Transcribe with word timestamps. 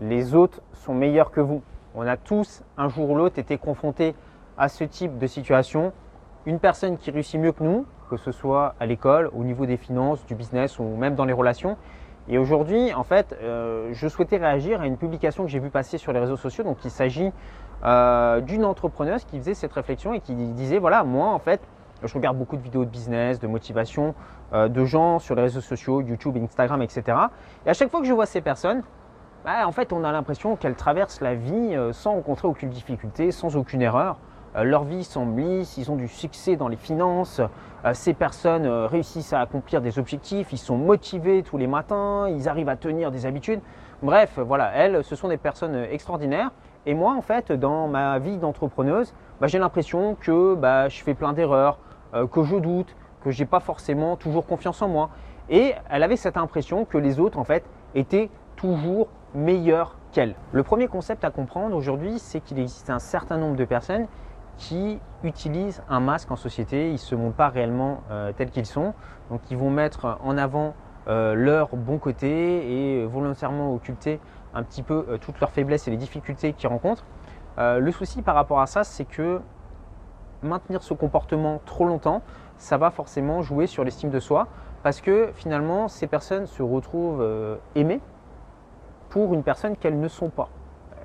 les 0.00 0.34
autres 0.34 0.60
sont 0.72 0.94
meilleurs 0.94 1.30
que 1.30 1.40
vous. 1.40 1.62
On 1.94 2.06
a 2.06 2.16
tous, 2.16 2.62
un 2.76 2.88
jour 2.88 3.10
ou 3.10 3.16
l'autre, 3.16 3.38
été 3.38 3.58
confrontés 3.58 4.14
à 4.58 4.68
ce 4.68 4.84
type 4.84 5.18
de 5.18 5.26
situation. 5.26 5.92
Une 6.44 6.58
personne 6.58 6.98
qui 6.98 7.10
réussit 7.10 7.40
mieux 7.40 7.52
que 7.52 7.62
nous, 7.62 7.86
que 8.10 8.16
ce 8.16 8.32
soit 8.32 8.74
à 8.78 8.86
l'école, 8.86 9.30
au 9.34 9.42
niveau 9.42 9.66
des 9.66 9.76
finances, 9.76 10.24
du 10.26 10.34
business 10.34 10.78
ou 10.78 10.84
même 10.84 11.14
dans 11.14 11.24
les 11.24 11.32
relations. 11.32 11.76
Et 12.28 12.38
aujourd'hui, 12.38 12.92
en 12.92 13.04
fait, 13.04 13.36
euh, 13.40 13.90
je 13.92 14.08
souhaitais 14.08 14.36
réagir 14.36 14.80
à 14.80 14.86
une 14.86 14.96
publication 14.96 15.44
que 15.44 15.50
j'ai 15.50 15.60
vue 15.60 15.70
passer 15.70 15.96
sur 15.96 16.12
les 16.12 16.18
réseaux 16.18 16.36
sociaux. 16.36 16.64
Donc, 16.64 16.84
il 16.84 16.90
s'agit 16.90 17.32
euh, 17.84 18.40
d'une 18.40 18.64
entrepreneuse 18.64 19.24
qui 19.24 19.38
faisait 19.38 19.54
cette 19.54 19.72
réflexion 19.72 20.12
et 20.12 20.20
qui 20.20 20.34
disait 20.34 20.78
voilà, 20.78 21.04
moi, 21.04 21.28
en 21.28 21.38
fait, 21.38 21.60
je 22.02 22.12
regarde 22.14 22.36
beaucoup 22.36 22.56
de 22.56 22.62
vidéos 22.62 22.84
de 22.84 22.90
business, 22.90 23.38
de 23.38 23.46
motivation, 23.46 24.14
euh, 24.52 24.68
de 24.68 24.84
gens 24.84 25.18
sur 25.18 25.34
les 25.34 25.42
réseaux 25.42 25.60
sociaux, 25.60 26.00
YouTube, 26.00 26.36
Instagram, 26.36 26.82
etc. 26.82 27.16
Et 27.64 27.70
à 27.70 27.74
chaque 27.74 27.90
fois 27.90 28.00
que 28.00 28.06
je 28.06 28.12
vois 28.12 28.26
ces 28.26 28.40
personnes, 28.40 28.82
bah, 29.46 29.66
en 29.66 29.70
fait, 29.72 29.92
on 29.92 30.02
a 30.02 30.10
l'impression 30.10 30.56
qu'elles 30.56 30.74
traversent 30.74 31.20
la 31.20 31.36
vie 31.36 31.76
euh, 31.76 31.92
sans 31.92 32.14
rencontrer 32.14 32.48
aucune 32.48 32.68
difficulté, 32.68 33.30
sans 33.30 33.56
aucune 33.56 33.80
erreur. 33.80 34.18
Euh, 34.56 34.64
leur 34.64 34.82
vie 34.82 35.04
semble 35.04 35.40
lisse, 35.40 35.76
ils 35.76 35.88
ont 35.90 35.96
du 35.96 36.08
succès 36.08 36.56
dans 36.56 36.66
les 36.66 36.76
finances. 36.76 37.40
ces 37.92 38.12
personnes 38.12 38.66
réussissent 38.66 39.32
à 39.32 39.40
accomplir 39.40 39.80
des 39.80 40.00
objectifs, 40.00 40.48
ils 40.50 40.58
sont 40.58 40.76
motivés 40.76 41.44
tous 41.44 41.56
les 41.56 41.68
matins, 41.68 42.28
ils 42.28 42.48
arrivent 42.48 42.68
à 42.68 42.74
tenir 42.74 43.12
des 43.12 43.24
habitudes. 43.24 43.60
Bref, 44.02 44.40
voilà, 44.40 44.72
elles, 44.74 45.04
ce 45.04 45.14
sont 45.14 45.28
des 45.28 45.36
personnes 45.36 45.76
extraordinaires. 45.90 46.50
Et 46.84 46.94
moi, 46.94 47.14
en 47.14 47.22
fait, 47.22 47.52
dans 47.52 47.88
ma 47.88 48.18
vie 48.18 48.38
d'entrepreneuse, 48.38 49.14
bah, 49.40 49.46
j'ai 49.46 49.58
l'impression 49.58 50.16
que 50.20 50.56
bah, 50.56 50.88
je 50.88 51.02
fais 51.02 51.14
plein 51.14 51.32
d'erreurs, 51.32 51.78
euh, 52.14 52.26
que 52.26 52.42
je 52.42 52.56
doute, 52.56 52.96
que 53.22 53.30
j'ai 53.30 53.46
pas 53.46 53.60
forcément 53.60 54.16
toujours 54.16 54.44
confiance 54.44 54.82
en 54.82 54.88
moi. 54.88 55.10
Et 55.48 55.74
elle 55.88 56.02
avait 56.02 56.16
cette 56.16 56.36
impression 56.36 56.84
que 56.84 56.98
les 56.98 57.20
autres, 57.20 57.38
en 57.38 57.44
fait, 57.44 57.64
étaient 57.94 58.30
toujours 58.56 59.08
meilleurs 59.36 59.96
qu'elle. 60.12 60.34
Le 60.52 60.62
premier 60.62 60.88
concept 60.88 61.24
à 61.24 61.30
comprendre 61.30 61.76
aujourd'hui, 61.76 62.18
c'est 62.18 62.40
qu'il 62.40 62.58
existe 62.58 62.90
un 62.90 62.98
certain 62.98 63.36
nombre 63.36 63.56
de 63.56 63.64
personnes 63.64 64.06
qui 64.56 64.98
utilisent 65.22 65.82
un 65.88 66.00
masque 66.00 66.30
en 66.30 66.36
société. 66.36 66.88
Ils 66.88 66.94
ne 66.94 66.98
se 66.98 67.14
montrent 67.14 67.36
pas 67.36 67.48
réellement 67.48 68.00
euh, 68.10 68.32
tels 68.32 68.50
qu'ils 68.50 68.66
sont. 68.66 68.94
Donc, 69.30 69.42
ils 69.50 69.56
vont 69.56 69.70
mettre 69.70 70.18
en 70.24 70.38
avant 70.38 70.74
euh, 71.06 71.34
leur 71.34 71.76
bon 71.76 71.98
côté 71.98 72.98
et 72.98 73.06
volontairement 73.06 73.72
occulter 73.72 74.18
un 74.54 74.62
petit 74.62 74.82
peu 74.82 75.18
toutes 75.20 75.38
leurs 75.38 75.50
faiblesses 75.50 75.86
et 75.86 75.90
les 75.90 75.96
difficultés 75.98 76.54
qu'ils 76.54 76.68
rencontrent. 76.68 77.04
le 77.58 77.90
souci 77.90 78.22
par 78.22 78.34
rapport 78.34 78.60
à 78.60 78.66
ça, 78.66 78.84
c'est 78.84 79.04
que 79.04 79.40
maintenir 80.42 80.82
ce 80.82 80.94
comportement 80.94 81.60
trop 81.66 81.84
longtemps, 81.84 82.22
ça 82.58 82.76
va 82.76 82.90
forcément 82.90 83.42
jouer 83.42 83.66
sur 83.66 83.84
l'estime 83.84 84.10
de 84.10 84.20
soi 84.20 84.46
parce 84.82 85.00
que 85.00 85.30
finalement, 85.34 85.88
ces 85.88 86.06
personnes 86.06 86.46
se 86.46 86.62
retrouvent 86.62 87.20
euh, 87.20 87.56
aimées 87.74 88.00
pour 89.08 89.34
une 89.34 89.42
personne 89.42 89.76
qu'elles 89.76 89.98
ne 89.98 90.08
sont 90.08 90.30
pas. 90.30 90.48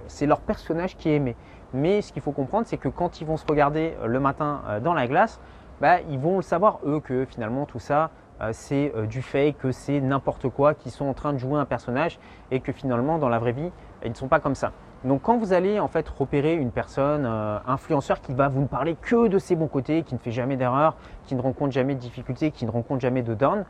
C'est 0.08 0.26
leur 0.26 0.42
personnage 0.42 0.98
qui 0.98 1.10
est 1.10 1.16
aimé. 1.16 1.36
Mais 1.74 2.02
ce 2.02 2.12
qu'il 2.12 2.22
faut 2.22 2.32
comprendre, 2.32 2.68
c'est 2.68 2.78
que 2.78 2.90
quand 2.90 3.22
ils 3.22 3.28
vont 3.28 3.38
se 3.38 3.46
regarder 3.48 3.94
euh, 4.02 4.08
le 4.08 4.20
matin 4.20 4.62
euh, 4.68 4.80
dans 4.80 4.94
la 4.94 5.08
glace, 5.08 5.40
bah, 5.80 6.02
ils 6.10 6.20
vont 6.20 6.38
le 6.38 6.42
savoir, 6.42 6.80
eux, 6.86 7.00
que 7.00 7.26
finalement 7.26 7.66
tout 7.66 7.80
ça, 7.80 8.12
c'est 8.54 8.92
du 9.08 9.22
fake, 9.22 9.60
que 9.60 9.72
c'est 9.72 10.02
n'importe 10.02 10.50
quoi, 10.50 10.74
qu'ils 10.74 10.92
sont 10.92 11.06
en 11.06 11.14
train 11.14 11.32
de 11.32 11.38
jouer 11.38 11.60
un 11.60 11.66
personnage 11.66 12.18
et 12.50 12.60
que 12.60 12.72
finalement, 12.72 13.20
dans 13.20 13.30
la 13.30 13.38
vraie 13.38 13.52
vie, 13.52 13.70
ils 14.04 14.10
ne 14.10 14.16
sont 14.16 14.28
pas 14.28 14.40
comme 14.40 14.56
ça. 14.56 14.72
Donc 15.04 15.24
quand 15.24 15.38
vous 15.38 15.52
allez 15.52 15.80
en 15.80 15.88
fait 15.88 16.08
repérer 16.08 16.54
une 16.54 16.70
personne, 16.70 17.26
euh, 17.26 17.58
influenceur 17.66 18.22
qui 18.22 18.34
va 18.34 18.50
vous 18.50 18.62
ne 18.62 18.68
parler 18.68 18.96
que 19.02 19.28
de 19.28 19.40
ses 19.40 19.56
bons 19.56 19.68
côtés, 19.68 20.04
qui 20.04 20.14
ne 20.14 20.20
fait 20.20 20.32
jamais 20.32 20.58
d'erreur, 20.58 20.96
qui 21.26 21.34
ne 21.34 21.42
rencontre 21.42 21.72
jamais 21.72 21.96
de 21.96 22.00
difficultés, 22.00 22.52
qui 22.52 22.66
ne 22.66 22.72
rencontre 22.72 23.02
jamais 23.02 23.24
de 23.24 23.34
down, 23.34 23.66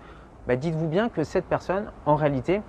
bah, 0.48 0.58
dites-vous 0.58 0.88
bien 0.88 1.08
que 1.08 1.24
cette 1.24 1.46
personne, 1.46 1.90
en 2.06 2.16
réalité, 2.16 2.62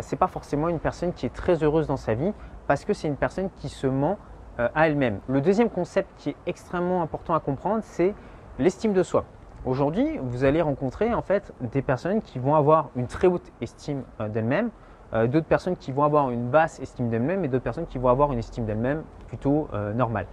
bah, 0.00 0.06
ce 0.06 0.14
n'est 0.14 0.18
pas 0.18 0.28
forcément 0.28 0.70
une 0.70 0.78
personne 0.78 1.12
qui 1.12 1.26
est 1.26 1.34
très 1.34 1.62
heureuse 1.62 1.86
dans 1.86 1.98
sa 1.98 2.14
vie, 2.14 2.32
parce 2.66 2.86
que 2.86 2.94
c'est 2.94 3.06
une 3.06 3.16
personne 3.16 3.50
qui 3.56 3.68
se 3.68 3.86
ment 3.86 4.16
euh, 4.58 4.66
à 4.74 4.88
elle-même. 4.88 5.20
Le 5.28 5.42
deuxième 5.42 5.68
concept 5.68 6.08
qui 6.16 6.30
est 6.30 6.36
extrêmement 6.46 7.02
important 7.02 7.34
à 7.34 7.40
comprendre, 7.40 7.82
c'est 7.82 8.14
l'estime 8.58 8.94
de 8.94 9.02
soi. 9.02 9.26
Aujourd'hui, 9.66 10.18
vous 10.22 10.44
allez 10.44 10.62
rencontrer 10.62 11.12
en 11.12 11.20
fait 11.20 11.52
des 11.60 11.82
personnes 11.82 12.22
qui 12.22 12.38
vont 12.38 12.54
avoir 12.54 12.88
une 12.96 13.08
très 13.08 13.26
haute 13.26 13.52
estime 13.60 14.04
euh, 14.22 14.28
d'elles-mêmes, 14.30 14.70
euh, 15.12 15.26
d'autres 15.26 15.46
personnes 15.46 15.76
qui 15.76 15.92
vont 15.92 16.04
avoir 16.04 16.30
une 16.30 16.48
basse 16.48 16.80
estime 16.80 17.10
d'elles-mêmes 17.10 17.44
et 17.44 17.48
d'autres 17.48 17.64
personnes 17.64 17.86
qui 17.86 17.98
vont 17.98 18.08
avoir 18.08 18.32
une 18.32 18.38
estime 18.38 18.64
d'elles-mêmes 18.64 19.02
plutôt 19.28 19.68
normale. 19.94 20.26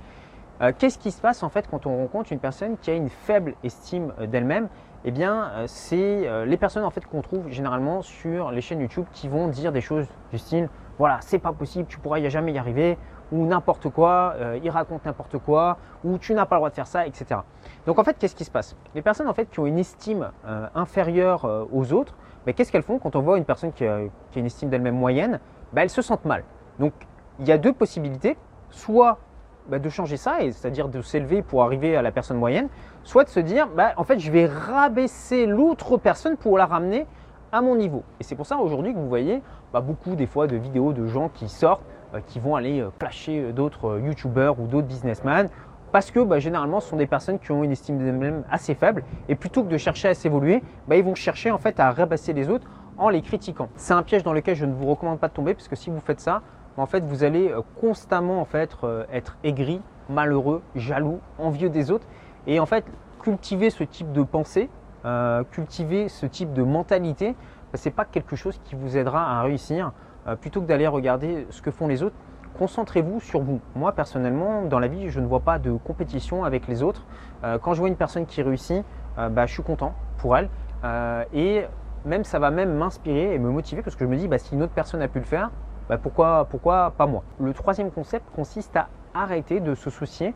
Qu'est-ce 0.80 0.98
qui 0.98 1.12
se 1.12 1.22
passe 1.22 1.44
en 1.44 1.50
fait 1.50 1.68
quand 1.70 1.86
on 1.86 1.96
rencontre 1.98 2.32
une 2.32 2.40
personne 2.40 2.78
qui 2.78 2.90
a 2.90 2.96
une 2.96 3.10
faible 3.10 3.54
estime 3.64 4.12
d'elle-même? 4.28 4.70
Eh 5.10 5.12
bien, 5.12 5.52
c'est 5.68 6.28
les 6.46 6.58
personnes 6.58 6.84
en 6.84 6.90
fait 6.90 7.06
qu'on 7.06 7.22
trouve 7.22 7.48
généralement 7.48 8.02
sur 8.02 8.52
les 8.52 8.60
chaînes 8.60 8.82
YouTube 8.82 9.06
qui 9.14 9.30
vont 9.30 9.48
dire 9.48 9.72
des 9.72 9.80
choses 9.80 10.06
du 10.32 10.38
style 10.38 10.68
voilà, 11.00 11.20
c'est 11.22 11.40
pas 11.40 11.54
possible, 11.54 11.88
tu 11.88 11.98
pourras 11.98 12.20
jamais 12.28 12.52
y 12.52 12.58
arriver, 12.58 12.98
ou 13.32 13.46
n'importe 13.46 13.88
quoi, 13.88 14.36
il 14.62 14.70
raconte 14.70 15.06
n'importe 15.06 15.38
quoi, 15.38 15.78
ou 16.04 16.18
tu 16.18 16.34
n'as 16.34 16.46
pas 16.46 16.56
le 16.56 16.60
droit 16.60 16.70
de 16.70 16.76
faire 16.76 16.88
ça, 16.88 17.08
etc. 17.08 17.40
Donc 17.86 18.00
en 18.00 18.04
fait, 18.04 18.18
qu'est-ce 18.18 18.36
qui 18.36 18.44
se 18.44 18.52
passe? 18.52 18.76
Les 18.96 19.02
personnes 19.02 19.30
en 19.30 19.34
fait 19.34 19.50
qui 19.50 19.62
ont 19.62 19.66
une 19.66 19.80
estime 19.80 20.30
inférieure 20.76 21.68
aux 21.72 21.94
autres 21.94 22.16
mais 22.48 22.54
qu'est-ce 22.54 22.72
qu'elles 22.72 22.82
font 22.82 22.98
quand 22.98 23.18
on 23.18 23.22
voit 23.22 23.38
une 23.38 23.44
personne 23.44 23.74
qui 23.74 23.86
a, 23.86 24.00
une 24.36 24.46
estime 24.46 24.70
d'elle-même 24.70 24.96
moyenne? 24.96 25.42
Bah, 25.74 25.84
Elles 25.84 25.90
se 25.90 26.02
sentent 26.02 26.24
mal. 26.24 26.46
Donc 26.80 26.94
il 27.40 27.48
y 27.48 27.52
a 27.52 27.58
deux 27.58 27.74
possibilités, 27.74 28.38
soit 28.70 29.20
bah, 29.70 29.80
de 29.80 29.90
changer 29.90 30.18
ça, 30.18 30.38
c'est-à-dire 30.40 30.88
de 30.90 31.02
s'élever 31.02 31.42
pour 31.42 31.64
arriver 31.64 31.96
à 31.96 32.02
la 32.02 32.12
personne 32.12 32.38
moyenne, 32.38 32.70
soit 33.04 33.24
de 33.24 33.30
se 33.30 33.40
dire, 33.40 33.68
bah, 33.76 33.94
en 33.98 34.04
fait, 34.04 34.20
je 34.20 34.32
vais 34.32 34.46
rabaisser 34.46 35.46
l'autre 35.46 35.98
personne 35.98 36.38
pour 36.38 36.58
la 36.58 36.66
ramener 36.66 37.06
à 37.52 37.62
mon 37.62 37.76
niveau. 37.76 38.04
Et 38.20 38.24
c'est 38.24 38.36
pour 38.36 38.46
ça 38.46 38.58
aujourd'hui 38.58 38.94
que 38.94 39.00
vous 39.00 39.08
voyez 39.08 39.42
beaucoup 39.82 40.16
des 40.16 40.28
fois 40.28 40.48
de 40.48 40.56
vidéos 40.56 40.94
de 40.94 41.06
gens 41.08 41.30
qui 41.30 41.50
sortent, 41.50 41.84
euh, 42.14 42.20
qui 42.26 42.40
vont 42.40 42.56
aller 42.56 42.82
euh, 42.82 42.90
clasher 43.00 43.40
euh, 43.40 43.52
d'autres 43.52 44.00
youtubeurs 44.00 44.60
ou 44.60 44.68
d'autres 44.68 44.88
businessmen 44.88 45.50
parce 45.92 46.12
que 46.12 46.20
bah, 46.20 46.40
généralement 46.40 46.80
ce 46.80 46.90
sont 46.90 46.98
des 46.98 47.08
personnes 47.08 47.40
qui 47.40 47.52
ont 47.52 47.64
une 47.64 47.72
estime 47.72 47.98
d'elles-mêmes 47.98 48.44
assez 48.52 48.76
faible 48.76 49.04
et 49.30 49.36
plutôt 49.36 49.64
que 49.64 49.70
de 49.70 49.78
chercher 49.78 50.10
à 50.10 50.14
s'évoluer, 50.14 50.62
bah, 50.88 50.96
ils 50.96 51.04
vont 51.04 51.16
chercher 51.16 51.52
en 51.52 51.58
fait 51.58 51.80
à 51.80 51.92
rabasser 51.92 52.34
les 52.34 52.50
autres 52.50 52.68
en 52.98 53.10
les 53.10 53.22
critiquant. 53.22 53.70
C'est 53.76 53.94
un 53.94 54.04
piège 54.04 54.24
dans 54.24 54.34
lequel 54.34 54.56
je 54.56 54.66
ne 54.66 54.74
vous 54.74 54.88
recommande 54.88 55.20
pas 55.20 55.28
de 55.28 55.34
tomber 55.34 55.54
parce 55.54 55.68
que 55.68 55.76
si 55.76 55.90
vous 55.90 56.00
faites 56.00 56.20
ça, 56.20 56.34
bah, 56.36 56.42
en 56.78 56.86
fait 56.86 57.04
vous 57.04 57.24
allez 57.24 57.50
euh, 57.50 57.62
constamment 57.80 58.48
euh, 58.84 59.06
être 59.12 59.38
aigri, 59.44 59.82
malheureux, 60.10 60.62
jaloux, 60.76 61.20
envieux 61.38 61.70
des 61.70 61.92
autres 61.92 62.08
et 62.46 62.60
en 62.60 62.66
fait 62.66 62.86
cultiver 63.22 63.70
ce 63.70 63.84
type 63.84 64.12
de 64.14 64.24
pensée, 64.24 64.70
euh, 65.06 65.44
cultiver 65.52 66.08
ce 66.08 66.26
type 66.26 66.54
de 66.54 66.64
mentalité, 66.64 67.36
ce 67.74 67.90
n'est 67.90 67.94
pas 67.94 68.06
quelque 68.06 68.36
chose 68.36 68.60
qui 68.64 68.76
vous 68.76 68.96
aidera 68.96 69.40
à 69.40 69.42
réussir 69.42 69.92
plutôt 70.42 70.62
que 70.62 70.66
d'aller 70.66 70.88
regarder 70.88 71.48
ce 71.50 71.62
que 71.62 71.72
font 71.72 71.88
les 71.88 72.04
autres 72.04 72.16
concentrez-vous 72.58 73.20
sur 73.20 73.42
vous. 73.42 73.62
Moi, 73.76 73.92
personnellement, 73.92 74.64
dans 74.64 74.80
la 74.80 74.88
vie, 74.88 75.10
je 75.10 75.20
ne 75.20 75.28
vois 75.28 75.42
pas 75.42 75.60
de 75.60 75.72
compétition 75.74 76.44
avec 76.44 76.68
les 76.68 76.82
autres. 76.82 77.06
Quand 77.62 77.76
je 77.76 77.80
vois 77.80 77.88
une 77.88 77.96
personne 77.96 78.26
qui 78.26 78.42
réussit, 78.42 78.84
bah, 79.16 79.46
je 79.46 79.54
suis 79.54 79.62
content 79.62 79.94
pour 80.18 80.36
elle. 80.36 80.50
Et 81.34 81.66
même, 82.06 82.24
ça 82.24 82.40
va 82.40 82.50
même 82.50 82.74
m'inspirer 82.74 83.36
et 83.36 83.38
me 83.38 83.52
motiver 83.52 83.84
parce 83.84 83.96
que 83.96 84.06
je 84.06 84.10
me 84.10 84.16
dis, 84.18 84.28
bah, 84.28 84.40
si 84.40 84.56
une 84.56 84.64
autre 84.64 84.74
personne 84.74 85.04
a 85.04 85.08
pu 85.08 85.20
le 85.20 85.26
faire, 85.26 85.52
bah, 85.90 85.98
pourquoi, 85.98 86.46
pourquoi 86.50 86.94
pas 86.98 87.06
moi? 87.06 87.24
Le 87.40 87.54
troisième 87.54 87.92
concept 87.92 88.26
consiste 88.36 88.76
à 88.76 88.88
arrêter 89.14 89.60
de 89.60 89.76
se 89.76 89.90
soucier 89.90 90.34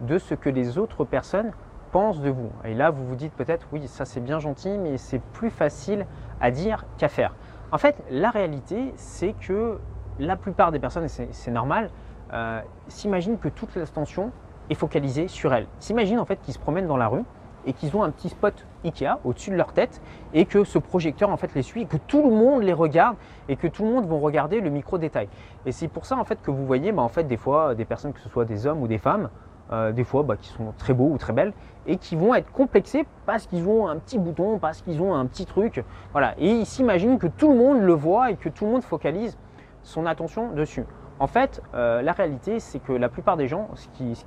de 0.00 0.18
ce 0.18 0.34
que 0.34 0.48
les 0.48 0.78
autres 0.78 1.04
personnes 1.04 1.52
pensent 1.92 2.20
de 2.20 2.30
vous. 2.30 2.50
Et 2.64 2.74
là, 2.74 2.90
vous 2.90 3.06
vous 3.06 3.14
dites 3.14 3.32
peut-être, 3.32 3.66
oui, 3.72 3.86
ça 3.86 4.04
c'est 4.04 4.20
bien 4.20 4.38
gentil, 4.38 4.78
mais 4.78 4.96
c'est 4.98 5.20
plus 5.20 5.50
facile 5.50 6.06
à 6.40 6.50
dire 6.50 6.84
qu'à 6.98 7.08
faire. 7.08 7.34
En 7.72 7.78
fait, 7.78 7.96
la 8.10 8.30
réalité, 8.30 8.92
c'est 8.96 9.32
que 9.32 9.78
la 10.18 10.36
plupart 10.36 10.72
des 10.72 10.78
personnes, 10.78 11.04
et 11.04 11.08
c'est 11.08 11.50
normal, 11.50 11.90
euh, 12.32 12.60
s'imaginent 12.88 13.38
que 13.38 13.48
toute 13.48 13.74
l'attention 13.74 14.32
est 14.70 14.74
focalisée 14.74 15.28
sur 15.28 15.52
elles. 15.52 15.66
S'imaginent 15.78 16.20
en 16.20 16.24
fait 16.24 16.40
qu'ils 16.40 16.54
se 16.54 16.58
promènent 16.58 16.86
dans 16.86 16.96
la 16.96 17.08
rue 17.08 17.24
et 17.66 17.72
qu'ils 17.72 17.96
ont 17.96 18.02
un 18.02 18.10
petit 18.10 18.28
spot 18.28 18.66
Ikea 18.84 19.18
au-dessus 19.24 19.50
de 19.50 19.56
leur 19.56 19.72
tête 19.72 20.00
et 20.32 20.44
que 20.44 20.64
ce 20.64 20.78
projecteur 20.78 21.30
en 21.30 21.36
fait 21.36 21.54
les 21.54 21.62
suit 21.62 21.86
que 21.86 21.96
tout 21.96 22.22
le 22.22 22.34
monde 22.34 22.62
les 22.62 22.72
regarde 22.72 23.16
et 23.48 23.56
que 23.56 23.66
tout 23.66 23.84
le 23.84 23.90
monde 23.90 24.06
va 24.06 24.16
regarder 24.16 24.60
le 24.60 24.70
micro 24.70 24.98
détail. 24.98 25.28
Et 25.66 25.72
c'est 25.72 25.88
pour 25.88 26.06
ça 26.06 26.16
en 26.16 26.24
fait 26.24 26.40
que 26.42 26.50
vous 26.50 26.66
voyez 26.66 26.92
bah, 26.92 27.02
en 27.02 27.08
fait 27.08 27.24
des 27.24 27.36
fois 27.36 27.74
des 27.74 27.84
personnes 27.84 28.12
que 28.12 28.20
ce 28.20 28.28
soit 28.28 28.44
des 28.44 28.66
hommes 28.66 28.82
ou 28.82 28.88
des 28.88 28.98
femmes 28.98 29.28
euh, 29.72 29.92
des 29.92 30.04
fois 30.04 30.22
bah, 30.22 30.36
qui 30.36 30.48
sont 30.48 30.74
très 30.76 30.92
beaux 30.92 31.08
ou 31.08 31.16
très 31.16 31.32
belles 31.32 31.54
et 31.86 31.96
qui 31.96 32.16
vont 32.16 32.34
être 32.34 32.52
complexés 32.52 33.06
parce 33.24 33.46
qu'ils 33.46 33.66
ont 33.66 33.88
un 33.88 33.96
petit 33.96 34.18
bouton, 34.18 34.58
parce 34.58 34.82
qu'ils 34.82 35.00
ont 35.00 35.14
un 35.14 35.24
petit 35.26 35.46
truc. 35.46 35.82
Voilà. 36.12 36.34
Et 36.38 36.50
ils 36.50 36.66
s'imaginent 36.66 37.18
que 37.18 37.26
tout 37.26 37.50
le 37.50 37.58
monde 37.58 37.80
le 37.80 37.94
voit 37.94 38.30
et 38.30 38.36
que 38.36 38.48
tout 38.48 38.66
le 38.66 38.72
monde 38.72 38.82
focalise 38.82 39.38
son 39.82 40.06
attention 40.06 40.52
dessus. 40.52 40.84
En 41.20 41.28
fait, 41.28 41.62
euh, 41.74 42.02
la 42.02 42.12
réalité, 42.12 42.58
c'est 42.58 42.80
que 42.80 42.92
la 42.92 43.08
plupart 43.08 43.36
des 43.36 43.46
gens, 43.46 43.68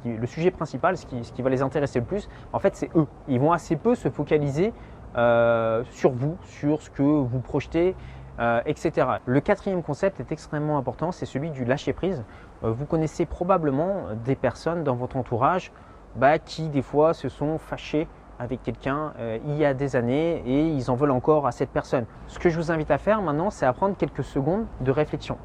le 0.06 0.26
sujet 0.26 0.52
principal, 0.52 0.98
ce 0.98 1.06
qui, 1.06 1.42
va 1.42 1.50
les 1.50 1.62
intéresser 1.62 2.00
le 2.00 2.06
plus, 2.06 2.30
en 2.54 2.60
fait, 2.60 2.76
c'est 2.76 2.90
eux. 2.96 3.08
Ils 3.28 3.40
vont 3.40 3.52
assez 3.52 3.76
peu 3.76 3.94
se 3.94 4.10
focaliser 4.10 4.74
euh, 5.18 5.84
sur 5.92 6.12
vous, 6.12 6.38
sur 6.44 6.82
ce 6.82 6.90
que 6.90 7.02
vous 7.02 7.40
projetez, 7.40 7.96
euh, 8.40 8.62
etc. 8.66 9.08
Le 9.26 9.42
quatrième 9.42 9.84
concept 9.84 10.22
est 10.22 10.32
extrêmement 10.32 10.78
important, 10.78 11.12
c'est 11.12 11.26
celui 11.26 11.50
du 11.52 11.66
lâcher-prise. 11.66 12.24
vous 12.62 12.86
connaissez 12.86 13.26
probablement 13.26 14.06
des 14.24 14.36
personnes 14.36 14.84
dans 14.84 14.96
votre 14.96 15.18
entourage 15.18 15.74
bah, 16.16 16.40
qui, 16.40 16.70
des 16.70 16.82
fois, 16.82 17.14
se 17.14 17.28
sont 17.28 17.58
fâchées 17.58 18.08
avec 18.40 18.62
quelqu'un 18.64 19.14
il 19.46 19.56
y 19.56 19.66
a 19.66 19.74
des 19.74 19.96
années 19.96 20.44
et 20.46 20.68
ils 20.68 20.92
en 20.92 20.96
veulent 20.96 21.12
encore 21.12 21.48
à 21.48 21.52
cette 21.52 21.72
personne. 21.72 22.06
Ce 22.28 22.40
que 22.40 22.50
je 22.50 22.56
vous 22.56 22.72
invite 22.72 22.92
à 22.92 23.00
faire 23.00 23.22
maintenant, 23.22 23.50
c'est 23.50 23.66
à 23.66 23.74
prendre 23.74 23.98
quelques 23.98 24.24
secondes 24.24 24.66
de 24.80 24.92
réflexion 24.92 25.38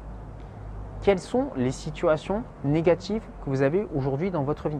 quelles 1.03 1.19
sont 1.19 1.49
les 1.57 1.71
situations 1.71 2.43
négatives 2.63 3.23
que 3.43 3.49
vous 3.49 3.61
avez 3.61 3.85
aujourd'hui 3.93 4.31
dans 4.31 4.43
votre 4.43 4.69
vie? 4.69 4.79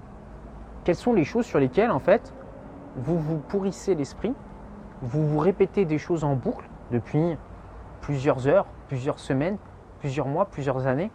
Quelles 0.86 0.96
sont 0.96 1.14
les 1.14 1.26
choses 1.26 1.46
sur 1.46 1.60
lesquelles, 1.60 1.92
en 1.92 2.00
fait, 2.00 2.34
vous 2.96 3.20
vous 3.20 3.40
pourrissez 3.40 3.94
l'esprit, 3.94 4.34
vous 5.02 5.28
vous 5.28 5.40
répétez 5.40 5.84
des 5.84 5.98
choses 5.98 6.24
en 6.24 6.36
boucle 6.36 6.70
depuis 6.92 7.38
plusieurs 8.00 8.48
heures, 8.48 8.66
plusieurs 8.88 9.20
semaines, 9.20 9.58
plusieurs 10.00 10.28
mois, 10.28 10.46
plusieurs 10.46 10.88
années, 10.88 11.12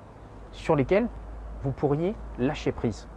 sur 0.53 0.77
lesquelles 0.77 1.09
vous 1.63 1.73
pourriez 1.73 2.15
lâcher 2.39 2.73
prise? 2.73 3.09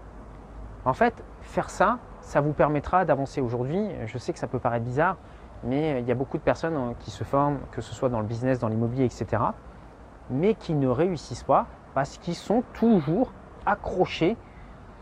En 0.86 0.94
fait, 0.94 1.14
faire 1.42 1.70
ça, 1.70 2.00
ça 2.22 2.40
vous 2.40 2.54
permettra 2.54 3.04
d'avancer 3.04 3.42
aujourd'hui. 3.42 3.86
Je 4.06 4.18
sais 4.18 4.32
que 4.32 4.40
ça 4.40 4.48
peut 4.48 4.60
paraître 4.60 4.86
bizarre, 4.86 5.18
mais 5.66 6.00
il 6.00 6.08
y 6.08 6.12
a 6.12 6.16
beaucoup 6.16 6.38
de 6.38 6.44
personnes 6.44 6.76
hein, 6.76 6.94
qui 7.00 7.12
se 7.12 7.26
forment, 7.26 7.60
que 7.72 7.82
ce 7.82 7.94
soit 7.94 8.08
dans 8.08 8.22
le 8.22 8.28
business, 8.28 8.60
dans 8.60 8.70
l'immobilier, 8.70 9.04
etc., 9.04 9.44
mais 10.30 10.54
qui 10.54 10.74
ne 10.74 10.88
réussissent 10.88 11.44
pas 11.44 11.68
parce 11.94 12.18
qu'ils 12.18 12.36
sont 12.36 12.64
toujours 12.74 13.32
accrochés 13.66 14.38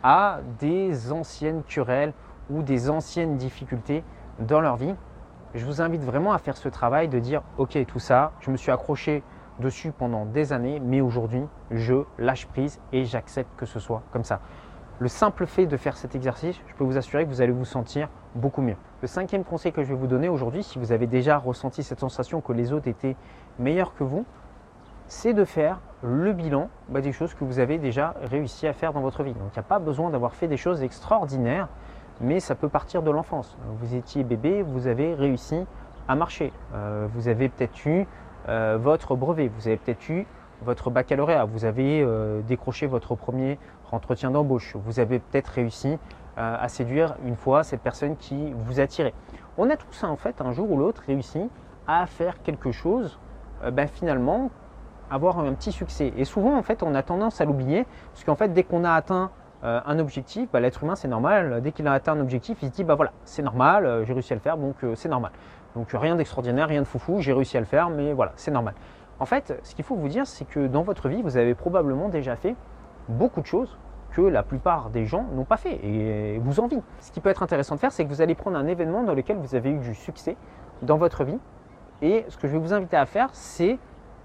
à 0.03 0.39
des 0.59 1.11
anciennes 1.11 1.63
querelles 1.63 2.13
ou 2.49 2.61
des 2.61 2.89
anciennes 2.89 3.37
difficultés 3.37 4.03
dans 4.39 4.61
leur 4.61 4.75
vie. 4.75 4.95
Je 5.55 5.65
vous 5.65 5.81
invite 5.81 6.03
vraiment 6.03 6.33
à 6.33 6.37
faire 6.37 6.57
ce 6.57 6.69
travail 6.69 7.07
de 7.07 7.19
dire, 7.19 7.41
ok, 7.57 7.77
tout 7.85 7.99
ça, 7.99 8.31
je 8.39 8.51
me 8.51 8.57
suis 8.57 8.71
accroché 8.71 9.23
dessus 9.59 9.91
pendant 9.91 10.25
des 10.25 10.53
années, 10.53 10.79
mais 10.79 11.01
aujourd'hui, 11.01 11.43
je 11.71 11.95
lâche 12.17 12.47
prise 12.47 12.79
et 12.93 13.03
j'accepte 13.05 13.49
que 13.57 13.65
ce 13.65 13.79
soit 13.79 14.03
comme 14.11 14.23
ça. 14.23 14.39
Le 14.99 15.07
simple 15.07 15.45
fait 15.45 15.65
de 15.65 15.77
faire 15.77 15.97
cet 15.97 16.15
exercice, 16.15 16.59
je 16.67 16.73
peux 16.75 16.83
vous 16.83 16.97
assurer 16.97 17.23
que 17.25 17.29
vous 17.29 17.41
allez 17.41 17.51
vous 17.51 17.65
sentir 17.65 18.09
beaucoup 18.35 18.61
mieux. 18.61 18.75
Le 19.01 19.07
cinquième 19.07 19.43
conseil 19.43 19.71
que 19.71 19.81
je 19.81 19.87
vais 19.87 19.95
vous 19.95 20.07
donner 20.07 20.27
aujourd'hui, 20.29 20.61
si 20.61 20.77
vous 20.77 20.91
avez 20.91 21.07
déjà 21.07 21.37
ressenti 21.37 21.83
cette 21.83 21.99
sensation 21.99 22.41
que 22.41 22.51
les 22.51 22.73
autres 22.73 22.87
étaient 22.87 23.15
meilleurs 23.59 23.95
que 23.95 24.03
vous, 24.03 24.25
c'est 25.07 25.33
de 25.33 25.45
faire 25.45 25.79
le 26.01 26.33
bilan 26.33 26.69
bah, 26.87 27.01
des 27.01 27.11
choses 27.11 27.33
que 27.33 27.43
vous 27.43 27.59
avez 27.59 27.77
déjà 27.77 28.15
réussi 28.21 28.67
à 28.67 28.73
faire 28.73 28.93
dans 28.93 29.01
votre 29.01 29.23
vie. 29.23 29.33
Donc 29.33 29.49
il 29.51 29.59
n'y 29.59 29.59
a 29.59 29.63
pas 29.63 29.79
besoin 29.79 30.09
d'avoir 30.09 30.33
fait 30.33 30.47
des 30.47 30.57
choses 30.57 30.81
extraordinaires, 30.83 31.67
mais 32.21 32.39
ça 32.39 32.55
peut 32.55 32.69
partir 32.69 33.01
de 33.01 33.11
l'enfance. 33.11 33.57
Vous 33.79 33.95
étiez 33.95 34.23
bébé, 34.23 34.61
vous 34.61 34.87
avez 34.87 35.13
réussi 35.13 35.65
à 36.07 36.15
marcher. 36.15 36.53
Euh, 36.73 37.07
vous 37.13 37.27
avez 37.27 37.49
peut-être 37.49 37.85
eu 37.85 38.07
euh, 38.47 38.77
votre 38.79 39.15
brevet, 39.15 39.47
vous 39.47 39.67
avez 39.67 39.77
peut-être 39.77 40.09
eu 40.09 40.25
votre 40.61 40.89
baccalauréat, 40.89 41.45
vous 41.45 41.65
avez 41.65 42.01
euh, 42.01 42.41
décroché 42.41 42.87
votre 42.87 43.15
premier 43.15 43.57
entretien 43.91 44.31
d'embauche, 44.31 44.75
vous 44.75 44.99
avez 44.99 45.19
peut-être 45.19 45.47
réussi 45.47 45.97
à 46.37 46.69
séduire 46.69 47.17
une 47.25 47.35
fois 47.35 47.63
cette 47.65 47.81
personne 47.81 48.15
qui 48.15 48.53
vous 48.53 48.79
attirait. 48.79 49.13
On 49.57 49.69
a 49.69 49.75
tous 49.75 50.05
en 50.05 50.15
fait 50.15 50.39
un 50.39 50.53
jour 50.53 50.71
ou 50.71 50.77
l'autre 50.77 51.03
réussi 51.05 51.49
à 51.85 52.05
faire 52.05 52.41
quelque 52.43 52.71
chose 52.71 53.19
ben, 53.73 53.89
finalement 53.89 54.49
avoir 55.09 55.39
un 55.39 55.53
petit 55.53 55.71
succès. 55.71 56.13
Et 56.17 56.25
souvent, 56.25 56.57
en 56.57 56.63
fait, 56.63 56.83
on 56.83 56.95
a 56.95 57.03
tendance 57.03 57.41
à 57.41 57.45
l'oublier, 57.45 57.85
parce 58.13 58.23
qu'en 58.23 58.35
fait, 58.35 58.53
dès 58.53 58.63
qu'on 58.63 58.83
a 58.83 58.91
atteint 58.91 59.31
euh, 59.63 59.81
un 59.85 59.99
objectif, 59.99 60.49
bah, 60.51 60.59
l'être 60.59 60.83
humain, 60.83 60.95
c'est 60.95 61.07
normal. 61.07 61.61
Dès 61.61 61.71
qu'il 61.71 61.87
a 61.87 61.93
atteint 61.93 62.13
un 62.13 62.21
objectif, 62.21 62.59
il 62.61 62.69
se 62.69 62.73
dit, 62.73 62.83
bah 62.83 62.95
voilà, 62.95 63.11
c'est 63.25 63.41
normal, 63.41 63.85
euh, 63.85 64.05
j'ai 64.05 64.13
réussi 64.13 64.33
à 64.33 64.35
le 64.35 64.41
faire, 64.41 64.57
donc 64.57 64.83
euh, 64.83 64.95
c'est 64.95 65.09
normal. 65.09 65.31
Donc 65.75 65.89
rien 65.91 66.15
d'extraordinaire, 66.15 66.67
rien 66.67 66.81
de 66.81 66.87
foufou, 66.87 67.19
j'ai 67.19 67.33
réussi 67.33 67.57
à 67.57 67.59
le 67.59 67.65
faire, 67.65 67.89
mais 67.89 68.13
voilà, 68.13 68.31
c'est 68.35 68.51
normal. 68.51 68.73
En 69.19 69.25
fait, 69.25 69.59
ce 69.63 69.75
qu'il 69.75 69.83
faut 69.83 69.95
vous 69.95 70.07
dire, 70.07 70.25
c'est 70.25 70.45
que 70.45 70.67
dans 70.67 70.83
votre 70.83 71.09
vie, 71.09 71.21
vous 71.21 71.35
avez 71.35 71.55
probablement 71.55 72.07
déjà 72.07 72.35
fait 72.35 72.55
beaucoup 73.09 73.41
de 73.41 73.45
choses 73.45 73.77
que 74.11 74.21
la 74.21 74.43
plupart 74.43 74.89
des 74.89 75.05
gens 75.05 75.25
n'ont 75.35 75.43
pas 75.43 75.57
fait 75.57 75.79
et 75.85 76.39
vous 76.39 76.59
envient. 76.59 76.81
Ce 76.99 77.11
qui 77.11 77.19
peut 77.19 77.29
être 77.29 77.43
intéressant 77.43 77.75
de 77.75 77.79
faire, 77.79 77.91
c'est 77.91 78.05
que 78.05 78.09
vous 78.09 78.21
allez 78.21 78.33
prendre 78.33 78.57
un 78.57 78.65
événement 78.65 79.03
dans 79.03 79.13
lequel 79.13 79.37
vous 79.37 79.55
avez 79.55 79.71
eu 79.71 79.77
du 79.77 79.93
succès 79.93 80.35
dans 80.81 80.97
votre 80.97 81.23
vie. 81.25 81.37
Et 82.01 82.25
ce 82.29 82.37
que 82.37 82.47
je 82.47 82.53
vais 82.53 82.59
vous 82.59 82.73
inviter 82.73 82.97
à 82.97 83.05
faire, 83.05 83.29
c'est 83.33 83.77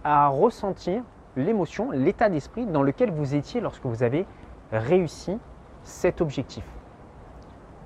à 0.05 0.29
ressentir 0.29 1.03
l'émotion, 1.37 1.91
l'état 1.91 2.29
d'esprit 2.29 2.67
dans 2.67 2.83
lequel 2.83 3.11
vous 3.11 3.35
étiez 3.35 3.61
lorsque 3.61 3.85
vous 3.85 4.03
avez 4.03 4.27
réussi 4.71 5.39
cet 5.83 6.21
objectif. 6.21 6.65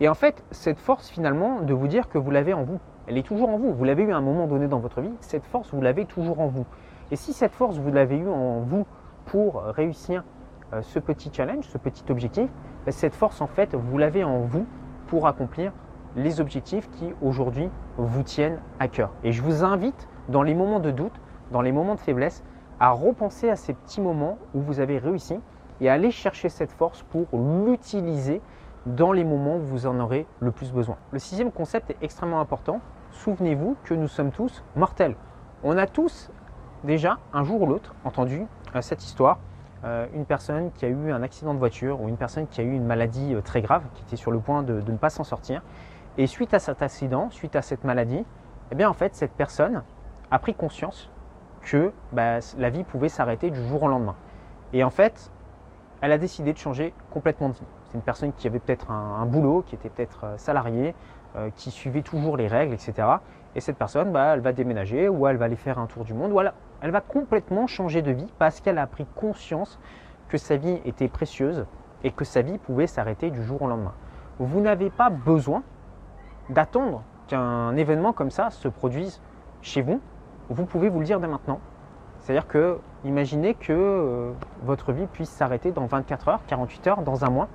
Et 0.00 0.08
en 0.08 0.14
fait, 0.14 0.44
cette 0.50 0.78
force 0.78 1.08
finalement 1.08 1.62
de 1.62 1.74
vous 1.74 1.88
dire 1.88 2.08
que 2.08 2.18
vous 2.18 2.30
l'avez 2.30 2.54
en 2.54 2.62
vous, 2.62 2.78
elle 3.06 3.18
est 3.18 3.26
toujours 3.26 3.48
en 3.48 3.56
vous. 3.56 3.72
Vous 3.72 3.84
l'avez 3.84 4.02
eu 4.02 4.12
à 4.12 4.16
un 4.16 4.20
moment 4.20 4.46
donné 4.46 4.68
dans 4.68 4.78
votre 4.78 5.00
vie, 5.00 5.12
cette 5.20 5.44
force, 5.46 5.72
vous 5.72 5.80
l'avez 5.80 6.04
toujours 6.04 6.40
en 6.40 6.46
vous. 6.46 6.66
Et 7.10 7.16
si 7.16 7.32
cette 7.32 7.54
force, 7.54 7.78
vous 7.78 7.90
l'avez 7.90 8.18
eu 8.18 8.28
en 8.28 8.60
vous 8.60 8.86
pour 9.24 9.62
réussir 9.62 10.24
euh, 10.72 10.82
ce 10.82 10.98
petit 10.98 11.30
challenge, 11.32 11.64
ce 11.64 11.78
petit 11.78 12.04
objectif, 12.10 12.50
ben, 12.84 12.92
cette 12.92 13.14
force, 13.14 13.40
en 13.40 13.46
fait, 13.46 13.74
vous 13.74 13.98
l'avez 13.98 14.24
en 14.24 14.40
vous 14.40 14.66
pour 15.06 15.26
accomplir 15.26 15.72
les 16.16 16.40
objectifs 16.40 16.90
qui 16.90 17.12
aujourd'hui 17.22 17.70
vous 17.96 18.22
tiennent 18.22 18.60
à 18.78 18.88
cœur. 18.88 19.10
Et 19.24 19.32
je 19.32 19.42
vous 19.42 19.64
invite, 19.64 20.08
dans 20.28 20.42
les 20.42 20.54
moments 20.54 20.80
de 20.80 20.90
doute, 20.90 21.18
dans 21.50 21.60
les 21.60 21.72
moments 21.72 21.94
de 21.94 22.00
faiblesse, 22.00 22.42
à 22.80 22.90
repenser 22.90 23.50
à 23.50 23.56
ces 23.56 23.74
petits 23.74 24.00
moments 24.00 24.38
où 24.54 24.60
vous 24.60 24.80
avez 24.80 24.98
réussi 24.98 25.38
et 25.80 25.88
à 25.88 25.94
aller 25.94 26.10
chercher 26.10 26.48
cette 26.48 26.72
force 26.72 27.02
pour 27.02 27.26
l'utiliser 27.66 28.40
dans 28.86 29.12
les 29.12 29.24
moments 29.24 29.56
où 29.56 29.62
vous 29.62 29.86
en 29.86 29.98
aurez 30.00 30.26
le 30.40 30.50
plus 30.50 30.72
besoin. 30.72 30.96
Le 31.12 31.18
sixième 31.18 31.52
concept 31.52 31.90
est 31.90 31.96
extrêmement 32.02 32.40
important. 32.40 32.80
Souvenez-vous 33.10 33.76
que 33.84 33.94
nous 33.94 34.08
sommes 34.08 34.30
tous 34.30 34.62
mortels. 34.76 35.16
On 35.62 35.76
a 35.76 35.86
tous 35.86 36.30
déjà, 36.84 37.18
un 37.32 37.42
jour 37.42 37.62
ou 37.62 37.66
l'autre, 37.66 37.94
entendu 38.04 38.46
euh, 38.74 38.80
cette 38.80 39.04
histoire. 39.04 39.38
Euh, 39.84 40.06
une 40.12 40.24
personne 40.24 40.72
qui 40.72 40.84
a 40.84 40.88
eu 40.88 41.12
un 41.12 41.22
accident 41.22 41.54
de 41.54 41.58
voiture 41.58 42.00
ou 42.00 42.08
une 42.08 42.16
personne 42.16 42.48
qui 42.48 42.60
a 42.60 42.64
eu 42.64 42.72
une 42.72 42.84
maladie 42.84 43.34
euh, 43.34 43.40
très 43.40 43.60
grave, 43.60 43.84
qui 43.94 44.02
était 44.02 44.16
sur 44.16 44.30
le 44.30 44.40
point 44.40 44.62
de, 44.62 44.80
ne 44.80 44.96
pas 44.96 45.10
s'en 45.10 45.24
sortir. 45.24 45.62
Et 46.16 46.26
suite 46.26 46.52
à 46.54 46.58
cet 46.58 46.82
accident, 46.82 47.30
suite 47.30 47.54
à 47.54 47.62
cette 47.62 47.84
maladie, 47.84 48.24
eh 48.72 48.74
bien 48.74 48.88
en 48.88 48.92
fait, 48.92 49.14
cette 49.14 49.32
personne 49.32 49.82
a 50.30 50.38
pris 50.38 50.54
conscience 50.54 51.10
que 51.68 51.92
bah, 52.12 52.38
la 52.56 52.70
vie 52.70 52.82
pouvait 52.82 53.08
s'arrêter 53.08 53.50
du 53.50 53.62
jour 53.68 53.82
au 53.82 53.88
lendemain. 53.88 54.16
Et 54.72 54.82
en 54.84 54.90
fait, 54.90 55.30
elle 56.00 56.12
a 56.12 56.18
décidé 56.18 56.52
de 56.52 56.58
changer 56.58 56.94
complètement 57.10 57.48
de 57.50 57.54
vie. 57.54 57.66
C'est 57.84 57.94
une 57.94 58.02
personne 58.02 58.32
qui 58.32 58.46
avait 58.46 58.58
peut-être 58.58 58.90
un, 58.90 59.26
boulot, 59.26 59.62
qui 59.66 59.74
était 59.74 59.88
peut-être 59.88 60.24
euh, 60.24 60.38
salarié, 60.38 60.94
euh, 61.36 61.50
qui 61.54 61.70
suivait 61.70 62.02
toujours 62.02 62.36
les 62.36 62.46
règles, 62.46 62.74
etc. 62.74 63.08
Et 63.54 63.60
cette 63.60 63.76
personne, 63.76 64.12
bah, 64.12 64.34
elle 64.34 64.40
va 64.40 64.52
déménager 64.52 65.08
ou 65.08 65.26
elle 65.26 65.36
va 65.36 65.46
aller 65.46 65.56
faire 65.56 65.78
un 65.78 65.86
tour 65.86 66.04
du 66.04 66.14
monde. 66.14 66.32
Voilà, 66.32 66.54
elle 66.80 66.90
va 66.90 67.00
complètement 67.00 67.66
changer 67.66 68.02
de 68.02 68.12
vie 68.12 68.32
parce 68.38 68.60
qu'elle 68.60 68.78
a 68.78 68.86
pris 68.86 69.06
conscience 69.14 69.78
que 70.28 70.38
sa 70.38 70.56
vie 70.56 70.80
était 70.84 71.08
précieuse 71.08 71.66
et 72.04 72.12
que 72.12 72.24
sa 72.24 72.42
vie 72.42 72.58
pouvait 72.58 72.86
s'arrêter 72.86 73.30
du 73.30 73.42
jour 73.42 73.62
au 73.62 73.66
lendemain. 73.66 73.94
Vous 74.38 74.60
n'avez 74.60 74.90
pas 74.90 75.10
besoin 75.10 75.62
d'attendre 76.48 77.02
qu'un 77.26 77.76
événement 77.76 78.12
comme 78.12 78.30
ça 78.30 78.50
se 78.50 78.68
produise 78.68 79.20
chez 79.60 79.82
vous 79.82 80.00
vous 80.50 80.64
pouvez 80.64 80.88
vous 80.88 81.00
le 81.00 81.04
dire 81.04 81.20
dès 81.20 81.26
maintenant. 81.26 81.60
C'est-à-dire 82.20 82.46
que 82.46 82.78
imaginez 83.04 83.54
que 83.54 83.72
euh, 83.72 84.32
votre 84.62 84.92
vie 84.92 85.06
puisse 85.06 85.30
s'arrêter 85.30 85.72
dans 85.72 85.86
24 85.86 86.28
heures, 86.28 86.40
48 86.46 86.87
heures, 86.88 87.02
dans 87.02 87.25
un 87.25 87.30
mois. 87.30 87.49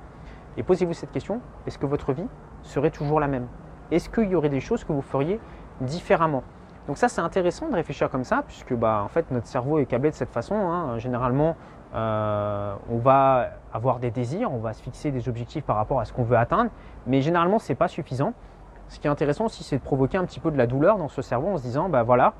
Et 0.57 0.63
posez-vous 0.63 0.93
cette 0.93 1.11
question, 1.11 1.41
est-ce 1.67 1.77
que 1.77 1.85
votre 1.85 2.13
vie 2.13 2.27
serait 2.61 2.91
toujours 2.91 3.19
la 3.19 3.27
même? 3.27 3.47
Est-ce 3.91 4.09
qu'il 4.09 4.29
y 4.29 4.35
aurait 4.35 4.49
des 4.49 4.59
choses 4.59 4.83
que 4.83 4.93
vous 4.93 5.01
feriez 5.01 5.39
différemment? 5.81 6.43
Donc 6.87 6.97
ça 6.97 7.07
c'est 7.07 7.21
intéressant 7.21 7.69
de 7.69 7.75
réfléchir 7.75 8.09
comme 8.09 8.23
ça, 8.23 8.43
puisque 8.45 8.73
bah, 8.73 9.01
en 9.03 9.07
fait 9.07 9.31
notre 9.31 9.47
cerveau 9.47 9.79
est 9.79 9.85
câblé 9.85 10.09
de 10.09 10.15
cette 10.15 10.31
façon. 10.31 10.55
Hein. 10.55 10.97
Généralement, 10.97 11.55
euh, 11.95 12.75
on 12.89 12.97
va 12.97 13.49
avoir 13.73 13.99
des 13.99 14.11
désirs, 14.11 14.51
on 14.51 14.59
va 14.59 14.73
se 14.73 14.81
fixer 14.81 15.11
des 15.11 15.29
objectifs 15.29 15.63
par 15.63 15.75
rapport 15.75 15.99
à 15.99 16.05
ce 16.05 16.13
qu'on 16.13 16.23
veut 16.23 16.37
atteindre, 16.37 16.71
mais 17.07 17.21
généralement 17.21 17.59
ce 17.59 17.71
n'est 17.71 17.75
pas 17.75 17.87
suffisant. 17.87 18.33
Ce 18.89 18.99
qui 18.99 19.07
est 19.07 19.09
intéressant 19.09 19.45
aussi, 19.45 19.63
c'est 19.63 19.77
de 19.77 19.83
provoquer 19.83 20.17
un 20.17 20.25
petit 20.25 20.39
peu 20.39 20.51
de 20.51 20.57
la 20.57 20.67
douleur 20.67 20.97
dans 20.97 21.07
ce 21.07 21.21
cerveau 21.21 21.47
en 21.47 21.57
se 21.57 21.63
disant, 21.63 21.89
bah 21.89 22.03
voilà, 22.03 22.33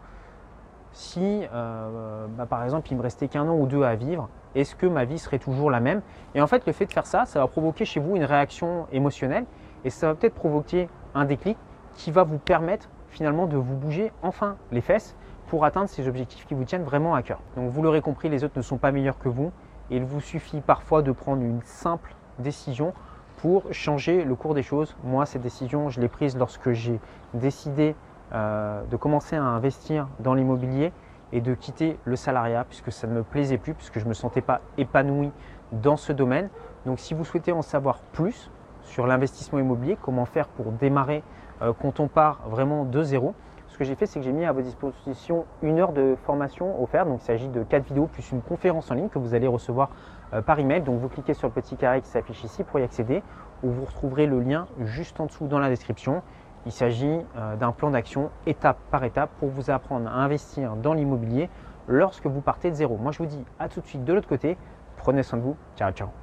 si 0.94 1.44
euh, 1.54 2.28
bah, 2.38 2.46
par 2.46 2.64
exemple 2.64 2.88
il 2.92 2.98
me 2.98 3.02
restait 3.02 3.28
qu'un 3.28 3.48
an 3.48 3.56
ou 3.56 3.66
deux 3.66 3.84
à 3.84 3.96
vivre, 3.96 4.30
est-ce 4.56 4.76
que 4.76 4.86
ma 4.86 5.06
vie 5.06 5.20
serait 5.20 5.40
toujours 5.40 5.72
la 5.72 5.80
même? 5.80 6.02
Et 6.36 6.42
en 6.42 6.48
fait, 6.48 6.66
le 6.66 6.74
fait 6.74 6.86
de 6.86 6.94
faire 6.94 7.08
ça, 7.08 7.26
ça 7.26 7.40
va 7.40 7.48
provoquer 7.48 7.86
chez 7.86 8.00
vous 8.00 8.16
une 8.16 8.24
réaction 8.24 8.88
émotionnelle 8.92 9.46
et 9.84 9.90
ça 9.90 10.08
va 10.08 10.16
peut-être 10.16 10.36
provoquer 10.36 10.88
un 11.16 11.26
déclic 11.26 11.58
qui 11.96 12.12
va 12.12 12.24
vous 12.24 12.38
permettre 12.38 12.90
finalement 13.10 13.48
de 13.48 13.58
vous 13.58 13.76
bouger 13.76 14.12
enfin 14.22 14.56
les 14.72 14.82
fesses 14.82 15.16
pour 15.48 15.66
atteindre 15.66 15.90
ces 15.90 16.08
objectifs 16.08 16.46
qui 16.46 16.54
vous 16.54 16.64
tiennent 16.64 16.84
vraiment 16.84 17.16
à 17.16 17.22
cœur. 17.22 17.40
Donc 17.56 17.70
vous 17.70 17.82
l'aurez 17.82 18.02
compris, 18.02 18.30
les 18.30 18.44
autres 18.44 18.58
ne 18.58 18.64
sont 18.64 18.78
pas 18.78 18.92
meilleurs 18.92 19.20
que 19.20 19.30
vous. 19.30 19.52
Et 19.92 19.98
il 19.98 20.06
vous 20.06 20.22
suffit 20.22 20.62
parfois 20.62 21.02
de 21.02 21.12
prendre 21.12 21.42
une 21.44 21.62
simple 21.64 22.16
décision 22.40 22.94
pour 23.38 23.64
changer 23.72 24.24
le 24.24 24.36
cours 24.36 24.54
des 24.54 24.64
choses. 24.64 24.96
Moi, 25.04 25.26
cette 25.26 25.42
décision, 25.42 25.90
je 25.90 26.00
l'ai 26.00 26.08
prise 26.08 26.38
lorsque 26.38 26.72
j'ai 26.72 27.00
décidé 27.34 27.96
euh, 28.34 28.84
de 28.86 28.96
commencer 28.96 29.36
à 29.36 29.44
investir 29.44 30.08
dans 30.20 30.34
l'immobilier 30.34 30.92
et 31.32 31.42
de 31.42 31.54
quitter 31.54 31.98
le 32.06 32.16
salariat 32.16 32.66
puisque 32.68 32.92
ça 32.92 33.08
ne 33.08 33.14
me 33.14 33.24
plaisait 33.24 33.58
plus, 33.58 33.74
puisque 33.74 34.00
je 34.00 34.04
ne 34.04 34.10
me 34.10 34.14
sentais 34.14 34.42
pas 34.42 34.62
épanoui 34.78 35.32
dans 35.72 35.98
ce 35.98 36.14
domaine. 36.14 36.50
Donc 36.86 37.00
si 37.00 37.14
vous 37.14 37.26
souhaitez 37.26 37.52
en 37.52 37.62
savoir 37.62 38.00
plus 38.12 38.52
sur 38.82 39.08
l'investissement 39.08 39.60
immobilier, 39.60 39.98
comment 40.02 40.26
faire 40.26 40.48
pour 40.48 40.72
démarrer 40.72 41.24
euh, 41.62 41.74
quand 41.80 42.00
on 42.00 42.08
part 42.08 42.40
vraiment 42.48 42.86
de 42.86 43.04
zéro, 43.04 43.34
ce 43.74 43.78
que 43.80 43.86
j'ai 43.86 43.96
fait, 43.96 44.06
c'est 44.06 44.20
que 44.20 44.26
j'ai 44.26 44.32
mis 44.32 44.46
à 44.46 44.52
votre 44.52 44.68
disposition 44.68 45.46
une 45.64 45.80
heure 45.80 45.94
de 45.94 46.16
formation 46.26 46.82
offerte. 46.84 47.08
Donc, 47.08 47.22
il 47.24 47.26
s'agit 47.26 47.48
de 47.48 47.64
quatre 47.64 47.86
vidéos 47.88 48.06
plus 48.06 48.32
une 48.32 48.44
conférence 48.44 48.92
en 48.92 48.94
ligne 48.94 49.10
que 49.10 49.18
vous 49.18 49.34
allez 49.34 49.48
recevoir 49.48 49.90
euh, 50.32 50.44
par 50.44 50.60
email. 50.60 50.82
Donc, 50.82 51.00
vous 51.00 51.10
cliquez 51.10 51.34
sur 51.34 51.48
le 51.48 51.54
petit 51.56 51.76
carré 51.76 52.02
qui 52.02 52.08
s'affiche 52.08 52.44
ici 52.44 52.64
pour 52.64 52.80
y 52.80 52.84
accéder, 52.84 53.24
ou 53.64 53.72
vous 53.72 53.86
retrouverez 53.86 54.28
le 54.28 54.42
lien 54.42 54.68
juste 54.82 55.20
en 55.20 55.26
dessous 55.26 55.48
dans 55.48 55.58
la 55.58 55.70
description. 55.70 56.22
Il 56.66 56.72
s'agit 56.72 57.20
euh, 57.36 57.56
d'un 57.56 57.72
plan 57.72 57.92
d'action 57.92 58.30
étape 58.46 58.78
par 58.90 59.04
étape 59.04 59.30
pour 59.40 59.50
vous 59.50 59.70
apprendre 59.70 60.08
à 60.08 60.14
investir 60.14 60.76
dans 60.76 60.94
l'immobilier 60.94 61.50
lorsque 61.88 62.26
vous 62.26 62.42
partez 62.42 62.70
de 62.70 62.76
zéro. 62.76 62.98
Moi, 62.98 63.12
je 63.12 63.18
vous 63.18 63.26
dis 63.26 63.44
à 63.60 63.68
tout 63.68 63.82
de 63.82 63.86
suite 63.86 64.06
de 64.06 64.14
l'autre 64.14 64.30
côté 64.30 64.58
Prenez 65.04 65.24
soin 65.24 65.38
de 65.38 65.44
vous. 65.44 65.58
Ciao, 65.76 65.92
ciao. 65.92 66.14